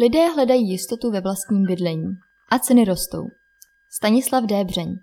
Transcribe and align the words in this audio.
Lidé 0.00 0.26
hledají 0.26 0.70
jistotu 0.70 1.10
ve 1.10 1.20
vlastním 1.20 1.62
bydlení 1.62 2.06
a 2.50 2.58
ceny 2.58 2.84
rostou. 2.84 3.22
Stanislav 3.96 4.44
D. 4.44 4.64
Břeň 4.64 4.96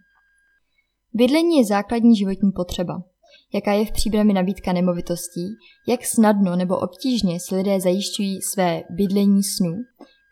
Bydlení 1.13 1.57
je 1.57 1.65
základní 1.65 2.15
životní 2.15 2.51
potřeba. 2.51 3.03
Jaká 3.53 3.73
je 3.73 3.85
v 3.85 3.91
příbrami 3.91 4.33
nabídka 4.33 4.73
nemovitostí, 4.73 5.45
jak 5.87 6.05
snadno 6.05 6.55
nebo 6.55 6.77
obtížně 6.79 7.39
si 7.39 7.55
lidé 7.55 7.79
zajišťují 7.79 8.41
své 8.41 8.83
bydlení 8.89 9.43
snů, 9.43 9.73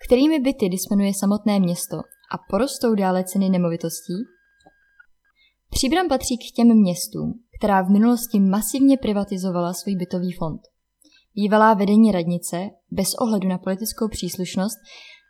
kterými 0.06 0.40
byty 0.40 0.70
disponuje 0.70 1.12
samotné 1.20 1.60
město 1.60 1.98
a 2.32 2.38
porostou 2.50 2.96
dále 2.96 3.24
ceny 3.24 3.50
nemovitostí? 3.50 4.14
Příbram 5.70 6.08
patří 6.08 6.38
k 6.38 6.56
těm 6.56 6.68
městům, 6.68 7.34
která 7.60 7.82
v 7.82 7.90
minulosti 7.90 8.40
masivně 8.40 8.98
privatizovala 8.98 9.74
svůj 9.74 9.96
bytový 9.96 10.32
fond. 10.32 10.71
Bývalá 11.36 11.74
vedení 11.74 12.12
radnice, 12.12 12.70
bez 12.92 13.14
ohledu 13.16 13.48
na 13.48 13.58
politickou 13.58 14.08
příslušnost, 14.08 14.78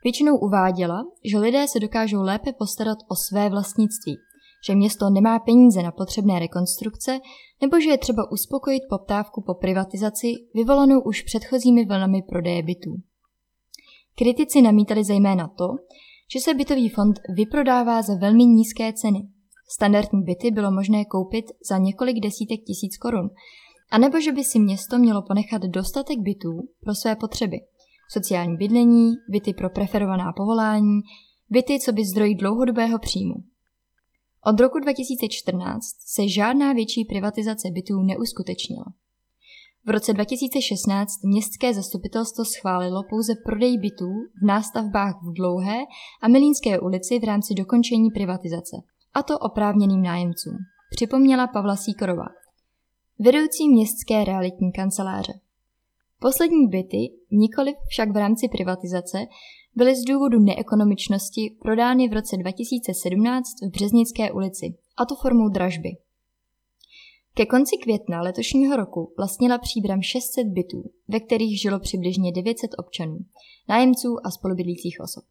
většinou 0.04 0.38
uváděla, 0.38 1.04
že 1.32 1.38
lidé 1.38 1.68
se 1.68 1.80
dokážou 1.80 2.22
lépe 2.22 2.54
postarat 2.54 2.98
o 3.08 3.16
své 3.16 3.50
vlastnictví, 3.50 4.18
že 4.68 4.76
město 4.76 5.10
nemá 5.10 5.40
peníze 5.40 5.84
na 5.84 5.92
potřebné 5.92 6.40
rekonstrukce 6.40 7.20
nebo 7.62 7.80
že 7.80 7.90
je 7.90 7.98
třeba 7.98 8.32
uspokojit 8.32 8.84
poptávku 8.90 9.44
po 9.46 9.54
privatizaci 9.54 10.28
vyvolanou 10.54 11.02
už 11.02 11.22
předchozími 11.22 11.86
vlnami 11.86 12.22
prodeje 12.30 12.64
bytů. 12.64 12.96
Kritici 14.16 14.62
namítali 14.62 15.04
zejména 15.04 15.48
to, 15.48 15.68
že 16.34 16.40
se 16.40 16.54
bytový 16.54 16.90
fond 16.90 17.20
vyprodává 17.36 18.02
za 18.02 18.16
velmi 18.16 18.46
nízké 18.46 18.94
ceny. 18.94 19.28
Standardní 19.70 20.22
byty 20.24 20.52
bylo 20.52 20.72
možné 20.72 21.06
koupit 21.06 21.46
za 21.70 21.78
několik 21.78 22.20
desítek 22.20 22.60
tisíc 22.68 22.98
korun, 22.98 23.30
anebo 23.92 24.22
že 24.22 24.32
by 24.32 24.44
si 24.44 24.60
město 24.60 24.98
mělo 24.98 25.22
ponechat 25.22 25.62
dostatek 25.62 26.20
bytů 26.20 26.52
pro 26.84 26.96
své 26.96 27.16
potřeby. 27.16 27.58
Sociální 28.10 28.58
bydlení, 28.58 29.14
byty 29.30 29.54
pro 29.54 29.70
preferovaná 29.70 30.34
povolání, 30.34 31.02
byty, 31.50 31.80
co 31.80 31.92
by 31.92 32.06
zdroj 32.06 32.36
dlouhodobého 32.36 33.00
příjmu. 33.00 33.36
Od 34.46 34.60
roku 34.60 34.80
2014 34.80 35.82
se 36.06 36.28
žádná 36.28 36.74
větší 36.74 37.06
privatizace 37.06 37.68
bytů 37.72 38.02
neuskutečnila. 38.02 38.86
V 39.86 39.90
roce 39.90 40.14
2016 40.14 41.24
městské 41.24 41.74
zastupitelstvo 41.74 42.46
schválilo 42.46 43.04
pouze 43.10 43.34
prodej 43.46 43.78
bytů 43.78 44.10
v 44.42 44.46
nástavbách 44.46 45.16
v 45.24 45.34
Dlouhé 45.34 45.78
a 46.22 46.28
Milínské 46.28 46.80
ulici 46.80 47.20
v 47.20 47.24
rámci 47.24 47.54
dokončení 47.54 48.12
privatizace, 48.12 48.78
a 49.14 49.24
to 49.24 49.40
oprávněným 49.40 50.02
nájemcům, 50.02 50.58
připomněla 50.96 51.48
Pavla 51.48 51.76
Síkorová, 51.76 52.26
vedoucí 53.24 53.70
městské 53.70 54.24
realitní 54.24 54.72
kanceláře. 54.72 55.34
Poslední 56.20 56.68
byty, 56.68 57.14
nikoli 57.32 57.74
však 57.88 58.12
v 58.12 58.18
rámci 58.18 58.48
privatizace, 58.48 59.18
byly 59.76 59.96
z 59.96 60.04
důvodu 60.04 60.40
neekonomičnosti 60.40 61.56
prodány 61.62 62.10
v 62.10 62.14
roce 62.14 62.38
2017 62.38 63.48
v 63.62 63.70
Březnické 63.70 64.32
ulici, 64.32 64.66
a 64.98 65.06
to 65.06 65.16
formou 65.16 65.50
dražby. 65.50 65.90
Ke 67.34 67.46
konci 67.46 67.78
května 67.78 68.22
letošního 68.22 68.76
roku 68.76 69.14
vlastnila 69.18 69.58
příbram 69.58 70.02
600 70.02 70.48
bytů, 70.48 70.84
ve 71.08 71.20
kterých 71.20 71.62
žilo 71.62 71.80
přibližně 71.80 72.32
900 72.32 72.72
občanů, 72.78 73.18
nájemců 73.70 74.18
a 74.26 74.32
spolubydlících 74.32 74.98
osob. 75.02 75.24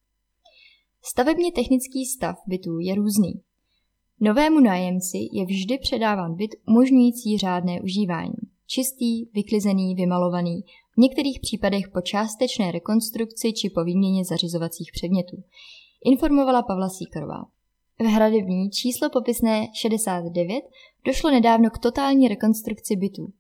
Stavebně 1.03 1.53
technický 1.53 2.07
stav 2.07 2.37
bytů 2.47 2.79
je 2.79 2.95
různý. 2.95 3.33
Novému 4.23 4.61
nájemci 4.61 5.19
je 5.33 5.47
vždy 5.47 5.79
předáván 5.79 6.35
byt 6.35 6.51
umožňující 6.69 7.39
řádné 7.39 7.81
užívání. 7.81 8.35
Čistý, 8.67 9.25
vyklizený, 9.35 9.95
vymalovaný, 9.95 10.65
v 10.95 10.97
některých 10.97 11.41
případech 11.41 11.89
po 11.89 12.01
částečné 12.01 12.73
rekonstrukci 12.73 13.53
či 13.53 13.71
po 13.71 13.85
výměně 13.85 14.25
zařizovacích 14.25 14.91
předmětů. 14.93 15.37
Informovala 16.05 16.63
Pavla 16.63 16.89
Síkorová. 16.89 17.45
V 17.99 18.05
hradební 18.05 18.71
číslo 18.71 19.11
popisné 19.11 19.67
69 19.75 20.65
došlo 21.07 21.31
nedávno 21.31 21.71
k 21.71 21.79
totální 21.79 22.29
rekonstrukci 22.29 22.97
bytů. 22.97 23.33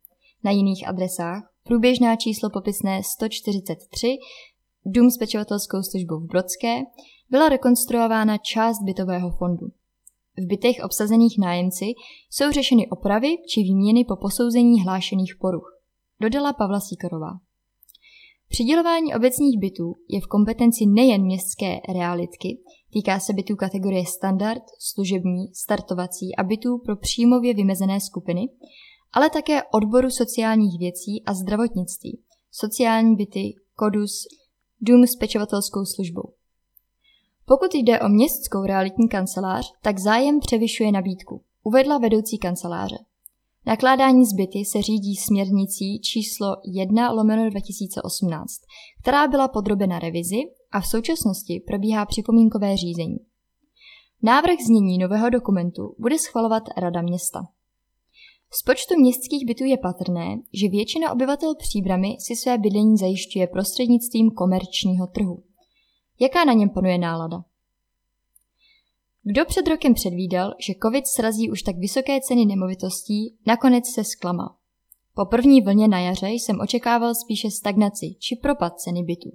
Na 0.44 0.50
jiných 0.50 0.88
adresách 0.88 1.52
průběžná 1.64 2.16
číslo 2.16 2.50
popisné 2.50 3.02
143 3.02 4.18
dům 4.86 5.10
s 5.10 5.18
pečovatelskou 5.18 5.82
službou 5.82 6.20
v 6.20 6.26
Brodské 6.26 6.80
byla 7.30 7.48
rekonstruována 7.48 8.38
část 8.38 8.82
bytového 8.82 9.30
fondu. 9.30 9.66
V 10.38 10.46
bytech 10.46 10.76
obsazených 10.84 11.38
nájemci 11.38 11.84
jsou 12.30 12.50
řešeny 12.50 12.88
opravy 12.88 13.36
či 13.48 13.60
výměny 13.60 14.04
po 14.04 14.16
posouzení 14.16 14.82
hlášených 14.82 15.34
poruch, 15.40 15.80
dodala 16.20 16.52
Pavla 16.52 16.80
Síkorová. 16.80 17.30
Přidělování 18.48 19.14
obecních 19.14 19.58
bytů 19.58 19.94
je 20.08 20.20
v 20.20 20.26
kompetenci 20.26 20.86
nejen 20.86 21.22
městské 21.22 21.80
realitky, 21.94 22.58
týká 22.92 23.20
se 23.20 23.32
bytů 23.32 23.56
kategorie 23.56 24.06
standard, 24.06 24.62
služební, 24.78 25.54
startovací 25.54 26.36
a 26.36 26.42
bytů 26.42 26.78
pro 26.78 26.96
příjmově 26.96 27.54
vymezené 27.54 28.00
skupiny, 28.00 28.48
ale 29.12 29.30
také 29.30 29.62
odboru 29.62 30.10
sociálních 30.10 30.78
věcí 30.78 31.22
a 31.26 31.34
zdravotnictví, 31.34 32.20
sociální 32.50 33.16
byty, 33.16 33.54
kodus, 33.74 34.26
dům 34.80 35.06
s 35.06 35.16
pečovatelskou 35.16 35.84
službou. 35.84 36.39
Pokud 37.52 37.74
jde 37.74 38.00
o 38.00 38.08
městskou 38.08 38.62
realitní 38.62 39.08
kancelář, 39.08 39.72
tak 39.82 39.98
zájem 39.98 40.40
převyšuje 40.40 40.92
nabídku, 40.92 41.42
uvedla 41.62 41.98
vedoucí 41.98 42.38
kanceláře. 42.38 42.98
Nakládání 43.66 44.24
zbyty 44.24 44.64
se 44.64 44.82
řídí 44.82 45.16
směrnicí 45.16 46.00
číslo 46.00 46.56
1 46.64 47.10
lomeno 47.10 47.50
2018, 47.50 48.52
která 49.02 49.28
byla 49.28 49.48
podrobena 49.48 49.98
revizi 49.98 50.36
a 50.72 50.80
v 50.80 50.86
současnosti 50.86 51.62
probíhá 51.66 52.06
připomínkové 52.06 52.76
řízení. 52.76 53.16
Návrh 54.22 54.56
znění 54.66 54.98
nového 54.98 55.30
dokumentu 55.30 55.94
bude 55.98 56.18
schvalovat 56.18 56.62
Rada 56.76 57.02
města. 57.02 57.40
Z 58.52 58.62
počtu 58.62 58.94
městských 58.98 59.46
bytů 59.46 59.64
je 59.64 59.78
patrné, 59.78 60.36
že 60.54 60.68
většina 60.68 61.12
obyvatel 61.12 61.54
příbramy 61.54 62.16
si 62.18 62.36
své 62.36 62.58
bydlení 62.58 62.96
zajišťuje 62.96 63.46
prostřednictvím 63.46 64.30
komerčního 64.30 65.06
trhu. 65.06 65.49
Jaká 66.20 66.44
na 66.44 66.52
něm 66.52 66.70
panuje 66.70 66.98
nálada? 66.98 67.44
Kdo 69.22 69.44
před 69.44 69.68
rokem 69.68 69.94
předvídal, 69.94 70.54
že 70.66 70.72
covid 70.82 71.06
srazí 71.06 71.50
už 71.50 71.62
tak 71.62 71.76
vysoké 71.76 72.20
ceny 72.20 72.46
nemovitostí, 72.46 73.36
nakonec 73.46 73.84
se 73.94 74.04
zklamal. 74.04 74.54
Po 75.14 75.24
první 75.24 75.60
vlně 75.60 75.88
na 75.88 76.00
jaře 76.00 76.28
jsem 76.28 76.60
očekával 76.60 77.14
spíše 77.14 77.50
stagnaci 77.50 78.06
či 78.18 78.36
propad 78.36 78.80
ceny 78.80 79.02
bytu. 79.02 79.30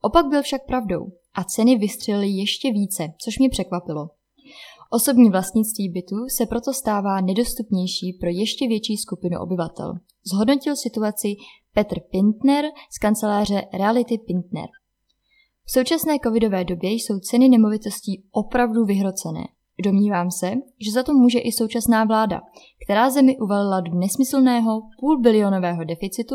Opak 0.00 0.26
byl 0.26 0.42
však 0.42 0.66
pravdou 0.66 1.12
a 1.34 1.44
ceny 1.44 1.76
vystřelily 1.76 2.28
ještě 2.28 2.72
více, 2.72 3.08
což 3.24 3.38
mě 3.38 3.48
překvapilo. 3.48 4.10
Osobní 4.90 5.30
vlastnictví 5.30 5.88
bytu 5.88 6.16
se 6.36 6.46
proto 6.46 6.72
stává 6.72 7.20
nedostupnější 7.20 8.12
pro 8.20 8.30
ještě 8.30 8.68
větší 8.68 8.96
skupinu 8.96 9.40
obyvatel. 9.40 9.94
Zhodnotil 10.32 10.76
situaci 10.76 11.28
Petr 11.74 12.00
Pintner 12.00 12.64
z 12.92 12.98
kanceláře 12.98 13.62
Reality 13.72 14.18
Pintner. 14.18 14.68
V 15.70 15.72
současné 15.72 16.18
covidové 16.24 16.64
době 16.64 16.90
jsou 16.90 17.18
ceny 17.18 17.48
nemovitostí 17.48 18.24
opravdu 18.30 18.84
vyhrocené. 18.84 19.48
Domnívám 19.84 20.30
se, 20.30 20.52
že 20.80 20.90
za 20.92 21.02
to 21.02 21.14
může 21.14 21.38
i 21.38 21.52
současná 21.52 22.04
vláda, 22.04 22.40
která 22.84 23.10
zemi 23.10 23.38
uvalila 23.38 23.80
do 23.80 23.94
nesmyslného 23.94 24.82
půlbilionového 25.00 25.84
deficitu 25.84 26.34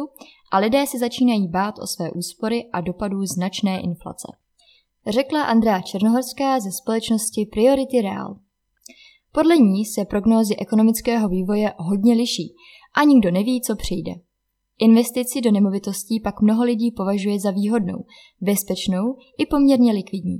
a 0.51 0.57
lidé 0.57 0.87
si 0.87 0.99
začínají 0.99 1.47
bát 1.47 1.75
o 1.79 1.87
své 1.87 2.11
úspory 2.11 2.69
a 2.73 2.81
dopadů 2.81 3.25
značné 3.25 3.81
inflace. 3.81 4.27
Řekla 5.07 5.43
Andrea 5.43 5.81
Černohorská 5.81 6.59
ze 6.59 6.71
společnosti 6.71 7.45
Priority 7.51 8.01
Real. 8.01 8.35
Podle 9.31 9.57
ní 9.57 9.85
se 9.85 10.05
prognózy 10.05 10.55
ekonomického 10.55 11.29
vývoje 11.29 11.73
hodně 11.77 12.13
liší 12.13 12.55
a 12.97 13.03
nikdo 13.03 13.31
neví, 13.31 13.61
co 13.61 13.75
přijde. 13.75 14.11
Investici 14.79 15.41
do 15.41 15.51
nemovitostí 15.51 16.19
pak 16.19 16.41
mnoho 16.41 16.63
lidí 16.63 16.91
považuje 16.91 17.39
za 17.39 17.51
výhodnou, 17.51 18.05
bezpečnou 18.41 19.15
i 19.37 19.45
poměrně 19.45 19.93
likvidní. 19.93 20.37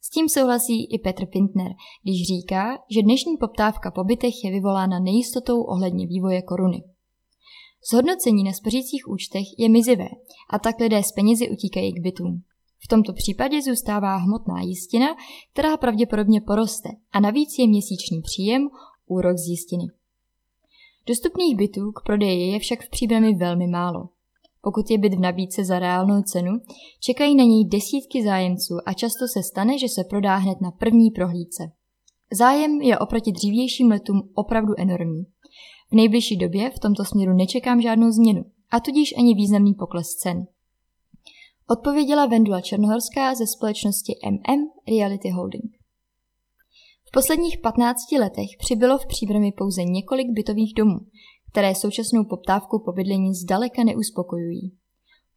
S 0.00 0.10
tím 0.10 0.28
souhlasí 0.28 0.94
i 0.94 0.98
Petr 0.98 1.26
Pintner, 1.26 1.72
když 2.02 2.26
říká, 2.26 2.78
že 2.90 3.02
dnešní 3.02 3.36
poptávka 3.36 3.90
po 3.90 4.04
bytech 4.04 4.44
je 4.44 4.50
vyvolána 4.50 4.98
nejistotou 5.00 5.62
ohledně 5.62 6.06
vývoje 6.06 6.42
koruny. 6.42 6.82
Zhodnocení 7.90 8.44
na 8.44 8.52
spořících 8.52 9.08
účtech 9.08 9.44
je 9.58 9.68
mizivé 9.68 10.08
a 10.50 10.58
tak 10.58 10.80
lidé 10.80 11.02
z 11.02 11.12
penězi 11.12 11.50
utíkají 11.50 11.92
k 11.92 12.02
bytům. 12.02 12.42
V 12.84 12.88
tomto 12.88 13.12
případě 13.12 13.62
zůstává 13.62 14.16
hmotná 14.16 14.60
jistina, 14.60 15.06
která 15.52 15.76
pravděpodobně 15.76 16.40
poroste 16.40 16.88
a 17.12 17.20
navíc 17.20 17.48
je 17.58 17.68
měsíční 17.68 18.22
příjem 18.22 18.68
úrok 19.06 19.36
z 19.36 19.48
jistiny. 19.50 19.97
Dostupných 21.08 21.56
bytů 21.56 21.92
k 21.92 22.02
prodeji 22.06 22.52
je 22.52 22.58
však 22.58 22.82
v 22.82 22.90
příbrami 22.90 23.34
velmi 23.34 23.66
málo. 23.66 24.08
Pokud 24.62 24.90
je 24.90 24.98
byt 24.98 25.14
v 25.14 25.20
nabídce 25.20 25.64
za 25.64 25.78
reálnou 25.78 26.22
cenu, 26.22 26.52
čekají 27.00 27.34
na 27.34 27.44
něj 27.44 27.64
desítky 27.64 28.24
zájemců 28.24 28.74
a 28.86 28.92
často 28.92 29.28
se 29.28 29.42
stane, 29.42 29.78
že 29.78 29.88
se 29.88 30.04
prodá 30.04 30.36
hned 30.36 30.60
na 30.60 30.70
první 30.70 31.10
prohlídce. 31.10 31.72
Zájem 32.32 32.80
je 32.82 32.98
oproti 32.98 33.32
dřívějším 33.32 33.90
letům 33.90 34.30
opravdu 34.34 34.72
enormní. 34.78 35.24
V 35.90 35.94
nejbližší 35.94 36.36
době 36.36 36.70
v 36.70 36.78
tomto 36.78 37.04
směru 37.04 37.32
nečekám 37.32 37.80
žádnou 37.80 38.10
změnu, 38.10 38.44
a 38.70 38.80
tudíž 38.80 39.14
ani 39.18 39.34
významný 39.34 39.74
pokles 39.74 40.08
cen. 40.08 40.46
Odpověděla 41.70 42.26
Vendula 42.26 42.60
Černohorská 42.60 43.34
ze 43.34 43.46
společnosti 43.46 44.14
MM 44.30 44.68
Reality 44.88 45.30
Holding. 45.30 45.77
V 47.08 47.10
posledních 47.10 47.58
15 47.58 48.12
letech 48.18 48.48
přibylo 48.58 48.98
v 48.98 49.06
příbrami 49.06 49.52
pouze 49.52 49.84
několik 49.84 50.26
bytových 50.30 50.74
domů, 50.74 50.98
které 51.50 51.74
současnou 51.74 52.24
poptávku 52.24 52.82
po 52.84 52.92
bydlení 52.92 53.34
zdaleka 53.34 53.84
neuspokojují. 53.84 54.72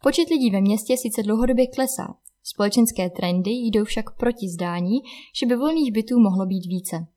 Počet 0.03 0.29
lidí 0.29 0.51
ve 0.51 0.61
městě 0.61 0.97
sice 0.97 1.23
dlouhodobě 1.23 1.67
klesá, 1.67 2.15
společenské 2.43 3.09
trendy 3.09 3.51
jdou 3.51 3.83
však 3.83 4.17
proti 4.17 4.49
zdání, 4.49 4.99
že 5.39 5.45
by 5.45 5.55
volných 5.55 5.91
bytů 5.91 6.19
mohlo 6.19 6.45
být 6.45 6.65
více. 6.65 7.07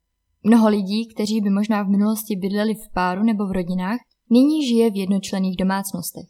Mnoho 0.43 0.69
lidí, 0.69 1.09
kteří 1.15 1.41
by 1.41 1.51
možná 1.51 1.83
v 1.83 1.89
minulosti 1.89 2.37
bydleli 2.37 2.75
v 2.75 2.93
páru 2.95 3.23
nebo 3.23 3.47
v 3.47 3.53
rodinách, 3.53 3.99
nyní 4.31 4.67
žije 4.67 4.91
v 4.91 4.97
jednočlených 4.97 5.57
domácnostech. 5.57 6.27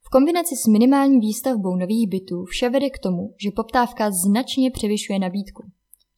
V 0.00 0.10
kombinaci 0.10 0.56
s 0.56 0.66
minimální 0.66 1.20
výstavbou 1.20 1.76
nových 1.76 2.08
bytů 2.08 2.44
vše 2.44 2.70
vede 2.70 2.90
k 2.90 2.98
tomu, 2.98 3.34
že 3.42 3.50
poptávka 3.50 4.10
značně 4.10 4.70
převyšuje 4.70 5.18
nabídku. 5.18 5.62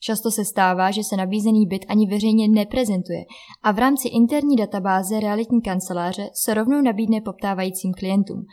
Často 0.03 0.31
se 0.31 0.45
stává, 0.45 0.91
že 0.91 1.05
se 1.05 1.17
nabízený 1.17 1.67
byt 1.67 1.85
ani 1.89 2.07
veřejně 2.07 2.49
neprezentuje 2.49 3.25
a 3.63 3.73
v 3.73 3.79
rámci 3.79 4.09
interní 4.09 4.57
databáze 4.57 5.21
realitní 5.21 5.63
kanceláře 5.63 6.31
se 6.35 6.55
rovnou 6.55 6.83
nabídne 6.83 7.21
poptávajícím 7.21 7.93
klientům, 7.93 8.45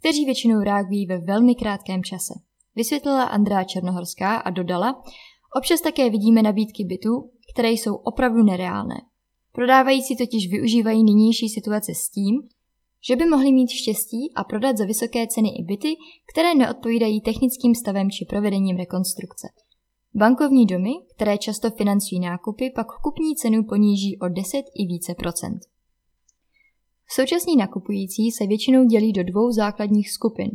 kteří 0.00 0.24
většinou 0.24 0.60
reagují 0.60 1.06
ve 1.06 1.18
velmi 1.18 1.54
krátkém 1.54 2.04
čase. 2.04 2.34
Vysvětlila 2.76 3.24
Andrá 3.24 3.64
Černohorská 3.64 4.36
a 4.36 4.50
dodala, 4.50 5.02
občas 5.56 5.80
také 5.80 6.10
vidíme 6.10 6.42
nabídky 6.42 6.84
bytů, 6.84 7.30
které 7.52 7.70
jsou 7.70 7.94
opravdu 7.94 8.42
nereálné. 8.42 8.96
Prodávající 9.52 10.16
totiž 10.16 10.50
využívají 10.50 11.04
nynější 11.04 11.48
situace 11.48 11.94
s 11.94 12.08
tím, 12.10 12.34
že 13.08 13.16
by 13.16 13.24
mohli 13.24 13.52
mít 13.52 13.70
štěstí 13.70 14.32
a 14.36 14.44
prodat 14.44 14.78
za 14.78 14.84
vysoké 14.84 15.26
ceny 15.26 15.48
i 15.48 15.62
byty, 15.62 15.94
které 16.32 16.54
neodpovídají 16.54 17.20
technickým 17.20 17.74
stavem 17.74 18.10
či 18.10 18.24
provedením 18.24 18.76
rekonstrukce. 18.76 19.48
Bankovní 20.16 20.66
domy, 20.66 20.90
které 21.14 21.38
často 21.38 21.70
financují 21.70 22.20
nákupy, 22.20 22.70
pak 22.74 22.86
kupní 23.02 23.36
cenu 23.36 23.64
poníží 23.64 24.18
o 24.18 24.28
10 24.28 24.64
i 24.74 24.86
více 24.86 25.14
procent. 25.14 25.58
Současní 27.08 27.56
nakupující 27.56 28.30
se 28.30 28.46
většinou 28.46 28.84
dělí 28.84 29.12
do 29.12 29.24
dvou 29.24 29.52
základních 29.52 30.10
skupin. 30.10 30.50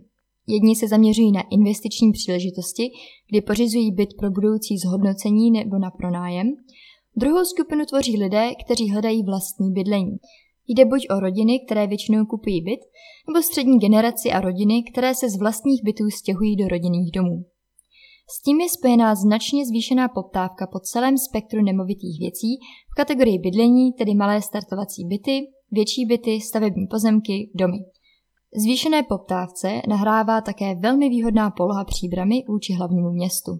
Jedni 0.47 0.75
se 0.75 0.87
zaměřují 0.87 1.31
na 1.31 1.41
investiční 1.51 2.11
příležitosti, 2.11 2.91
kdy 3.29 3.41
pořizují 3.41 3.91
byt 3.91 4.09
pro 4.17 4.31
budoucí 4.31 4.77
zhodnocení 4.77 5.51
nebo 5.51 5.77
na 5.77 5.91
pronájem. 5.91 6.47
Druhou 7.15 7.45
skupinu 7.45 7.85
tvoří 7.85 8.17
lidé, 8.17 8.51
kteří 8.65 8.91
hledají 8.91 9.23
vlastní 9.23 9.71
bydlení. 9.71 10.17
Jde 10.67 10.85
buď 10.85 11.07
o 11.09 11.19
rodiny, 11.19 11.59
které 11.65 11.87
většinou 11.87 12.25
kupují 12.25 12.61
byt, 12.61 12.79
nebo 13.27 13.43
střední 13.43 13.79
generaci 13.79 14.31
a 14.31 14.41
rodiny, 14.41 14.83
které 14.91 15.15
se 15.15 15.29
z 15.29 15.39
vlastních 15.39 15.83
bytů 15.83 16.09
stěhují 16.09 16.55
do 16.55 16.67
rodinných 16.67 17.11
domů. 17.11 17.45
S 18.31 18.41
tím 18.41 18.61
je 18.61 18.69
spojená 18.69 19.15
značně 19.15 19.65
zvýšená 19.65 20.07
poptávka 20.07 20.67
po 20.67 20.79
celém 20.79 21.17
spektru 21.17 21.61
nemovitých 21.61 22.19
věcí 22.19 22.57
v 22.91 22.95
kategorii 22.95 23.39
bydlení, 23.39 23.93
tedy 23.93 24.13
malé 24.13 24.41
startovací 24.41 25.05
byty, 25.05 25.47
větší 25.71 26.05
byty, 26.05 26.41
stavební 26.41 26.87
pozemky, 26.87 27.51
domy. 27.55 27.77
Zvýšené 28.63 29.03
poptávce 29.03 29.81
nahrává 29.87 30.41
také 30.41 30.75
velmi 30.75 31.09
výhodná 31.09 31.51
poloha 31.51 31.83
příbramy 31.85 32.43
vůči 32.47 32.73
hlavnímu 32.73 33.11
městu. 33.11 33.51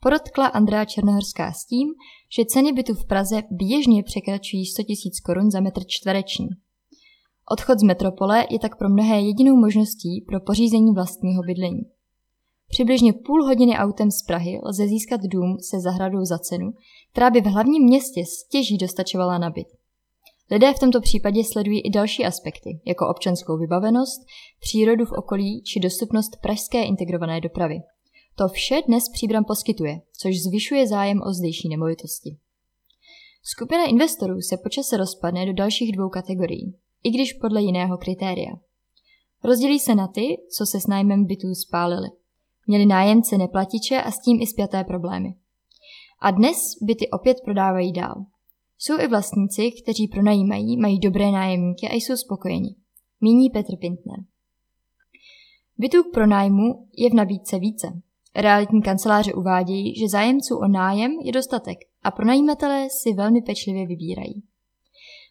Podotkla 0.00 0.46
Andrea 0.46 0.84
Černohorská 0.84 1.52
s 1.52 1.64
tím, 1.66 1.88
že 2.36 2.44
ceny 2.44 2.72
bytu 2.72 2.94
v 2.94 3.06
Praze 3.06 3.42
běžně 3.50 4.02
překračují 4.02 4.66
100 4.66 4.82
000 4.82 4.96
korun 5.24 5.50
za 5.50 5.60
metr 5.60 5.80
čtvereční. 5.86 6.48
Odchod 7.52 7.78
z 7.78 7.82
metropole 7.82 8.46
je 8.50 8.58
tak 8.58 8.78
pro 8.78 8.88
mnohé 8.88 9.20
jedinou 9.20 9.56
možností 9.56 10.24
pro 10.28 10.40
pořízení 10.40 10.94
vlastního 10.94 11.42
bydlení. 11.42 11.82
Přibližně 12.70 13.12
půl 13.12 13.44
hodiny 13.44 13.76
autem 13.76 14.10
z 14.10 14.22
Prahy 14.22 14.60
lze 14.62 14.86
získat 14.86 15.20
dům 15.20 15.56
se 15.60 15.80
zahradou 15.80 16.24
za 16.24 16.38
cenu, 16.38 16.72
která 17.12 17.30
by 17.30 17.40
v 17.40 17.44
hlavním 17.44 17.82
městě 17.82 18.24
stěží 18.26 18.78
dostačovala 18.78 19.38
na 19.38 19.50
byt. 19.50 19.66
Lidé 20.50 20.74
v 20.74 20.78
tomto 20.78 21.00
případě 21.00 21.44
sledují 21.44 21.80
i 21.80 21.90
další 21.90 22.24
aspekty, 22.24 22.80
jako 22.86 23.08
občanskou 23.08 23.58
vybavenost, 23.58 24.20
přírodu 24.60 25.04
v 25.04 25.12
okolí 25.12 25.62
či 25.62 25.80
dostupnost 25.80 26.36
pražské 26.42 26.84
integrované 26.84 27.40
dopravy. 27.40 27.82
To 28.34 28.48
vše 28.48 28.82
dnes 28.86 29.08
příbram 29.08 29.44
poskytuje, 29.44 30.00
což 30.18 30.42
zvyšuje 30.42 30.86
zájem 30.86 31.20
o 31.26 31.32
zdejší 31.32 31.68
nemovitosti. 31.68 32.36
Skupina 33.42 33.84
investorů 33.84 34.40
se 34.40 34.56
počase 34.56 34.96
rozpadne 34.96 35.46
do 35.46 35.52
dalších 35.52 35.96
dvou 35.96 36.08
kategorií, 36.08 36.74
i 37.02 37.10
když 37.10 37.32
podle 37.32 37.62
jiného 37.62 37.98
kritéria. 37.98 38.52
Rozdělí 39.44 39.78
se 39.78 39.94
na 39.94 40.08
ty, 40.08 40.36
co 40.56 40.66
se 40.66 40.80
s 40.80 40.86
nájmem 40.86 41.24
bytů 41.24 41.54
spálili. 41.54 42.08
Měli 42.70 42.86
nájemce 42.86 43.38
neplatiče 43.38 44.02
a 44.02 44.10
s 44.10 44.20
tím 44.20 44.42
i 44.42 44.46
zpěté 44.46 44.84
problémy. 44.84 45.34
A 46.20 46.30
dnes 46.30 46.56
byty 46.82 47.10
opět 47.10 47.36
prodávají 47.44 47.92
dál. 47.92 48.24
Jsou 48.78 48.98
i 48.98 49.08
vlastníci, 49.08 49.70
kteří 49.82 50.08
pronajímají, 50.08 50.76
mají 50.76 50.98
dobré 50.98 51.30
nájemníky 51.30 51.88
a 51.88 51.94
jsou 51.94 52.16
spokojeni. 52.16 52.74
Míní 53.20 53.50
Petr 53.50 53.76
Pintner. 53.76 54.16
Bytů 55.78 56.02
k 56.02 56.12
pronájmu 56.12 56.88
je 56.96 57.10
v 57.10 57.14
nabídce 57.14 57.58
více. 57.58 58.00
Realitní 58.36 58.82
kanceláře 58.82 59.32
uvádějí, 59.32 59.96
že 59.96 60.08
zájemců 60.08 60.56
o 60.56 60.68
nájem 60.68 61.12
je 61.24 61.32
dostatek 61.32 61.78
a 62.02 62.10
pronajímatelé 62.10 62.88
si 63.02 63.14
velmi 63.14 63.42
pečlivě 63.42 63.86
vybírají. 63.86 64.42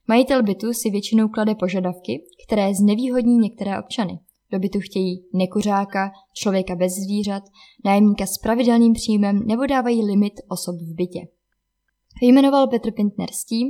Majitel 0.07 0.43
bytu 0.43 0.73
si 0.73 0.89
většinou 0.89 1.27
klade 1.27 1.55
požadavky, 1.55 2.23
které 2.45 2.73
znevýhodní 2.75 3.37
některé 3.37 3.79
občany. 3.79 4.19
Do 4.51 4.59
bytu 4.59 4.79
chtějí 4.79 5.25
nekuřáka, 5.33 6.11
člověka 6.33 6.75
bez 6.75 6.93
zvířat, 6.93 7.43
nájemníka 7.85 8.25
s 8.25 8.37
pravidelným 8.37 8.93
příjmem 8.93 9.47
nebo 9.47 9.65
dávají 9.65 10.05
limit 10.05 10.33
osob 10.47 10.75
v 10.75 10.95
bytě. 10.95 11.27
Vyjmenoval 12.21 12.67
Petr 12.67 12.91
Pintner 12.91 13.31
s 13.31 13.45
tím, 13.45 13.67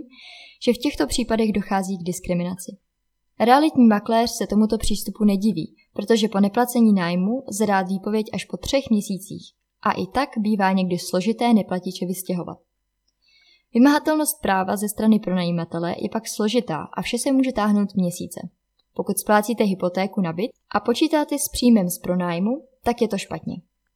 že 0.65 0.73
v 0.73 0.77
těchto 0.77 1.07
případech 1.07 1.51
dochází 1.51 1.97
k 1.97 2.03
diskriminaci. 2.03 2.77
Realitní 3.39 3.87
makléř 3.87 4.31
se 4.31 4.47
tomuto 4.47 4.77
přístupu 4.77 5.23
nediví, 5.23 5.75
protože 5.93 6.27
po 6.27 6.39
neplacení 6.39 6.93
nájmu 6.93 7.43
zrát 7.51 7.87
výpověď 7.87 8.25
až 8.33 8.45
po 8.45 8.57
třech 8.57 8.83
měsících 8.89 9.53
a 9.81 9.91
i 9.91 10.07
tak 10.07 10.29
bývá 10.37 10.71
někdy 10.71 10.99
složité 10.99 11.53
neplatiče 11.53 12.05
vystěhovat. 12.05 12.57
Vymahatelnost 13.73 14.41
práva 14.41 14.75
ze 14.75 14.89
strany 14.89 15.19
pronajímatele 15.19 15.95
je 16.01 16.09
pak 16.09 16.27
složitá 16.27 16.87
a 16.93 17.01
vše 17.01 17.17
se 17.17 17.31
může 17.31 17.51
táhnout 17.51 17.95
měsíce. 17.95 18.39
Pokud 18.99 19.17
splácíte 19.17 19.63
hypotéku 19.63 20.21
na 20.21 20.33
byt 20.33 20.51
a 20.71 20.79
počítáte 20.79 21.39
s 21.39 21.49
příjmem 21.49 21.89
z 21.89 21.99
pronájmu, 21.99 22.51
tak 22.83 23.01
je 23.01 23.07
to 23.07 23.17
špatně. 23.17 23.55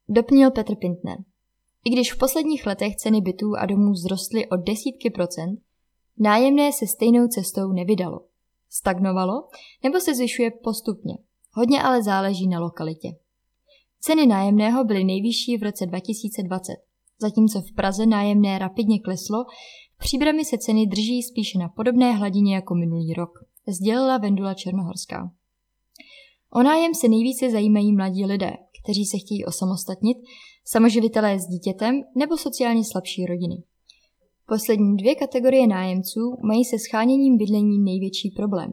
Doplnil 0.10 0.52
Petr 0.52 0.76
Pintner. 0.76 1.18
I 1.86 1.90
když 1.90 2.14
v 2.14 2.18
posledních 2.18 2.66
letech 2.66 2.96
ceny 2.96 3.22
bytů 3.22 3.56
a 3.56 3.66
domů 3.66 3.94
vzrostly 3.94 4.50
o 4.50 4.58
desítky 4.58 5.10
procent, 5.10 5.60
nájemné 6.18 6.72
se 6.72 6.88
stejnou 6.88 7.28
cestou 7.28 7.72
nevydalo. 7.72 8.20
Stagnovalo 8.70 9.34
nebo 9.84 10.00
se 10.00 10.16
zvyšuje 10.16 10.52
postupně. 10.52 11.18
Hodně 11.54 11.84
ale 11.84 12.04
záleží 12.04 12.48
na 12.48 12.60
lokalitě. 12.60 13.08
Ceny 14.00 14.26
nájemného 14.26 14.84
byly 14.84 15.04
nejvyšší 15.04 15.58
v 15.58 15.64
roce 15.64 15.86
2020, 15.86 16.74
zatímco 17.22 17.62
v 17.62 17.72
Praze 17.72 18.06
nájemné 18.06 18.60
rapidně 18.60 19.00
kleslo, 19.00 19.44
v 19.96 19.98
příbrami 19.98 20.46
se 20.46 20.58
ceny 20.58 20.88
drží 20.88 21.24
spíše 21.24 21.60
na 21.60 21.70
podobné 21.70 22.12
hladině 22.12 22.56
jako 22.56 22.76
minulý 22.76 23.14
rok, 23.14 23.53
sdělila 23.68 24.18
Vendula 24.18 24.54
Černohorská. 24.54 25.32
O 26.52 26.64
nájem 26.64 26.96
se 26.96 27.08
nejvíce 27.08 27.50
zajímají 27.50 27.96
mladí 27.96 28.26
lidé, 28.26 28.52
kteří 28.84 29.06
se 29.06 29.18
chtějí 29.18 29.46
osamostatnit, 29.46 30.18
samoživitelé 30.66 31.40
s 31.40 31.48
dítětem 31.48 32.02
nebo 32.16 32.38
sociálně 32.38 32.84
slabší 32.92 33.26
rodiny. 33.26 33.64
Poslední 34.48 34.98
dvě 34.98 35.16
kategorie 35.16 35.68
nájemců 35.68 36.38
mají 36.44 36.66
se 36.66 36.80
scháněním 36.80 37.38
bydlení 37.38 37.80
největší 37.80 38.30
problém. 38.30 38.72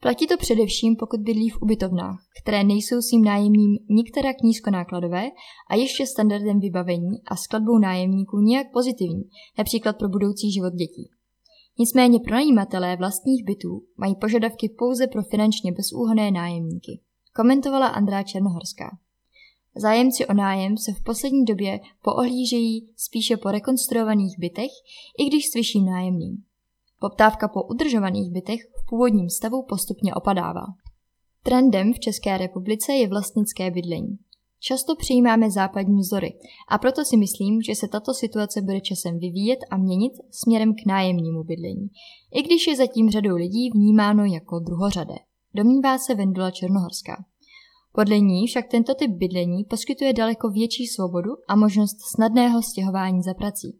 Platí 0.00 0.26
to 0.26 0.36
především, 0.36 0.96
pokud 0.96 1.20
bydlí 1.20 1.48
v 1.48 1.62
ubytovnách, 1.62 2.18
které 2.42 2.64
nejsou 2.64 3.02
svým 3.02 3.24
nájemním 3.24 3.78
nikterak 3.90 4.36
nízkonákladové 4.42 5.30
a 5.70 5.74
ještě 5.74 6.06
standardem 6.06 6.60
vybavení 6.60 7.22
a 7.26 7.36
skladbou 7.36 7.78
nájemníků 7.78 8.38
nijak 8.38 8.66
pozitivní, 8.72 9.22
například 9.58 9.98
pro 9.98 10.08
budoucí 10.08 10.52
život 10.52 10.74
dětí. 10.74 11.10
Nicméně 11.78 12.20
pronajímatelé 12.20 12.96
vlastních 12.96 13.44
bytů 13.44 13.82
mají 13.96 14.14
požadavky 14.14 14.68
pouze 14.68 15.06
pro 15.06 15.22
finančně 15.22 15.72
bezúhonné 15.72 16.30
nájemníky, 16.30 17.00
komentovala 17.34 17.86
Andrá 17.86 18.22
Černohorská. 18.22 18.98
Zájemci 19.74 20.26
o 20.26 20.32
nájem 20.32 20.76
se 20.78 20.92
v 20.92 21.02
poslední 21.02 21.44
době 21.44 21.80
poohlížejí 22.02 22.92
spíše 22.96 23.36
po 23.36 23.50
rekonstruovaných 23.50 24.38
bytech, 24.38 24.70
i 25.18 25.24
když 25.24 25.50
s 25.50 25.54
vyšším 25.54 25.86
nájemným. 25.86 26.42
Poptávka 27.00 27.48
po 27.48 27.62
udržovaných 27.62 28.32
bytech 28.32 28.60
v 28.60 28.88
původním 28.88 29.30
stavu 29.30 29.62
postupně 29.62 30.14
opadává. 30.14 30.66
Trendem 31.42 31.92
v 31.92 31.98
České 32.00 32.38
republice 32.38 32.92
je 32.92 33.08
vlastnické 33.08 33.70
bydlení. 33.70 34.18
Často 34.68 34.96
přijímáme 34.96 35.50
západní 35.50 36.00
vzory 36.00 36.38
a 36.68 36.78
proto 36.78 37.04
si 37.04 37.16
myslím, 37.16 37.62
že 37.62 37.74
se 37.74 37.88
tato 37.88 38.14
situace 38.14 38.62
bude 38.62 38.80
časem 38.80 39.18
vyvíjet 39.18 39.58
a 39.70 39.76
měnit 39.76 40.12
směrem 40.30 40.74
k 40.74 40.86
nájemnímu 40.86 41.44
bydlení, 41.44 41.88
i 42.34 42.42
když 42.42 42.66
je 42.66 42.76
zatím 42.76 43.10
řadou 43.10 43.36
lidí 43.36 43.70
vnímáno 43.70 44.24
jako 44.24 44.58
druhořadé. 44.58 45.14
Domnívá 45.54 45.98
se 45.98 46.14
Vendula 46.14 46.50
Černohorská. 46.50 47.24
Podle 47.92 48.18
ní 48.18 48.46
však 48.46 48.68
tento 48.68 48.94
typ 48.94 49.10
bydlení 49.10 49.64
poskytuje 49.64 50.12
daleko 50.12 50.50
větší 50.50 50.86
svobodu 50.86 51.30
a 51.48 51.56
možnost 51.56 51.96
snadného 52.14 52.62
stěhování 52.62 53.22
za 53.22 53.34
prací. 53.34 53.78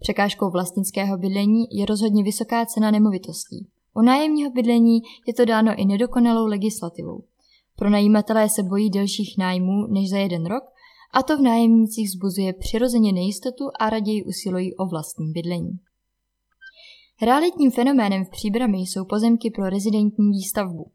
Překážkou 0.00 0.50
vlastnického 0.50 1.18
bydlení 1.18 1.64
je 1.70 1.86
rozhodně 1.86 2.24
vysoká 2.24 2.66
cena 2.66 2.90
nemovitostí. 2.90 3.68
U 3.94 4.02
nájemního 4.02 4.50
bydlení 4.50 5.00
je 5.26 5.34
to 5.34 5.44
dáno 5.44 5.74
i 5.76 5.84
nedokonalou 5.84 6.46
legislativou. 6.46 7.24
Pro 7.76 7.90
najímatelé 7.90 8.48
se 8.48 8.62
bojí 8.62 8.90
delších 8.90 9.38
nájmů 9.38 9.86
než 9.86 10.10
za 10.10 10.18
jeden 10.18 10.46
rok 10.46 10.64
a 11.12 11.22
to 11.22 11.36
v 11.36 11.40
nájemnících 11.40 12.10
zbuzuje 12.10 12.52
přirozeně 12.52 13.12
nejistotu 13.12 13.64
a 13.80 13.90
raději 13.90 14.24
usilují 14.24 14.76
o 14.76 14.86
vlastní 14.86 15.32
bydlení. 15.32 15.78
Realitním 17.22 17.70
fenoménem 17.70 18.24
v 18.24 18.30
příbrami 18.30 18.78
jsou 18.78 19.04
pozemky 19.04 19.50
pro 19.50 19.68
rezidentní 19.70 20.30
výstavbu. 20.30 20.90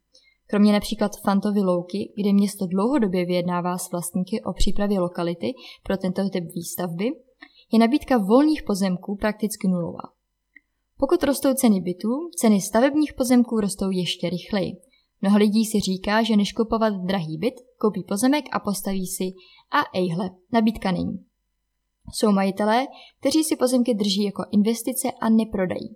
Kromě 0.47 0.73
například 0.73 1.11
Fantovy 1.25 1.59
louky, 1.59 2.13
kde 2.17 2.33
město 2.33 2.67
dlouhodobě 2.67 3.25
vyjednává 3.25 3.77
s 3.77 3.91
vlastníky 3.91 4.41
o 4.41 4.53
přípravě 4.53 4.99
lokality 4.99 5.53
pro 5.83 5.97
tento 5.97 6.29
typ 6.29 6.43
výstavby, 6.55 7.05
je 7.71 7.79
nabídka 7.79 8.17
volných 8.17 8.63
pozemků 8.63 9.15
prakticky 9.15 9.67
nulová. 9.67 10.03
Pokud 10.97 11.23
rostou 11.23 11.53
ceny 11.53 11.81
bytů, 11.81 12.29
ceny 12.35 12.61
stavebních 12.61 13.13
pozemků 13.13 13.59
rostou 13.59 13.91
ještě 13.91 14.29
rychleji. 14.29 14.71
Mnoho 15.21 15.37
lidí 15.37 15.65
si 15.65 15.79
říká, 15.79 16.23
že 16.23 16.37
než 16.37 16.53
kupovat 16.53 16.93
drahý 16.93 17.37
byt, 17.37 17.53
koupí 17.77 18.03
pozemek 18.03 18.45
a 18.51 18.59
postaví 18.59 19.07
si 19.07 19.23
a 19.71 19.97
ejhle, 19.97 20.29
nabídka 20.51 20.91
není. 20.91 21.25
Jsou 22.13 22.31
majitelé, 22.31 22.87
kteří 23.19 23.43
si 23.43 23.55
pozemky 23.55 23.93
drží 23.93 24.23
jako 24.23 24.43
investice 24.51 25.11
a 25.21 25.29
neprodají. 25.29 25.95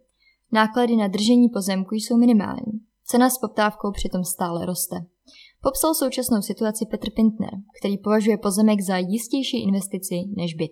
Náklady 0.51 0.95
na 0.95 1.07
držení 1.07 1.49
pozemku 1.49 1.95
jsou 1.95 2.17
minimální. 2.17 2.71
Cena 3.05 3.29
s 3.29 3.37
poptávkou 3.37 3.91
přitom 3.91 4.23
stále 4.23 4.65
roste. 4.65 4.95
Popsal 5.61 5.93
současnou 5.93 6.41
situaci 6.41 6.85
Petr 6.85 7.11
Pintner, 7.11 7.51
který 7.79 7.97
považuje 7.97 8.37
pozemek 8.37 8.81
za 8.81 8.97
jistější 8.97 9.63
investici 9.63 10.15
než 10.37 10.53
byt. 10.53 10.71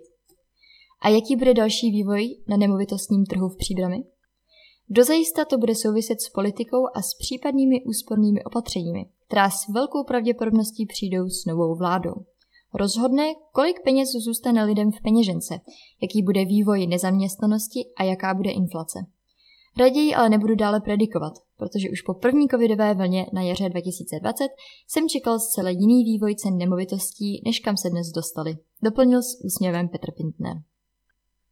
A 1.02 1.10
jaký 1.10 1.36
bude 1.36 1.54
další 1.54 1.92
vývoj 1.92 2.38
na 2.48 2.58
nemovitostním 2.58 3.26
trhu 3.26 3.50
v 3.50 3.58
příbrami? 3.58 4.04
Dozajista 4.94 5.46
to 5.46 5.58
bude 5.58 5.76
souviset 5.76 6.22
s 6.22 6.30
politikou 6.30 6.88
a 6.94 7.02
s 7.02 7.14
případnými 7.14 7.84
úspornými 7.86 8.44
opatřeními, 8.44 9.06
která 9.28 9.50
s 9.50 9.68
velkou 9.68 10.04
pravděpodobností 10.04 10.86
přijdou 10.86 11.30
s 11.30 11.46
novou 11.46 11.76
vládou. 11.76 12.14
Rozhodne, 12.74 13.24
kolik 13.52 13.84
peněz 13.84 14.10
zůstane 14.26 14.64
lidem 14.64 14.92
v 14.92 15.02
peněžence, 15.04 15.60
jaký 16.02 16.24
bude 16.24 16.46
vývoj 16.46 16.88
nezaměstnanosti 16.88 17.80
a 17.98 18.04
jaká 18.04 18.34
bude 18.34 18.52
inflace. 18.52 19.00
Raději 19.80 20.16
ale 20.16 20.30
nebudu 20.30 20.56
dále 20.56 20.82
predikovat, 20.82 21.34
protože 21.58 21.90
už 21.90 22.02
po 22.02 22.14
první 22.14 22.48
covidové 22.48 22.94
vlně 22.94 23.26
na 23.34 23.42
jaře 23.42 23.70
2020 23.70 24.48
jsem 24.88 25.10
čekal 25.10 25.40
zcela 25.40 25.70
jiný 25.70 26.04
vývoj 26.04 26.36
cen 26.36 26.58
nemovitostí, 26.58 27.42
než 27.46 27.60
kam 27.60 27.78
se 27.78 27.90
dnes 27.90 28.08
dostali, 28.08 28.58
doplnil 28.84 29.22
s 29.22 29.46
úsměvem 29.46 29.90
Petr 29.90 30.12
Pintner. 30.18 30.58